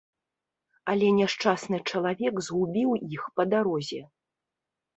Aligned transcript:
Але 0.93 1.11
няшчасны 1.19 1.77
чалавек 1.93 2.35
згубіў 2.47 2.89
іх 3.19 3.23
па 3.39 3.43
дарозе. 3.53 4.01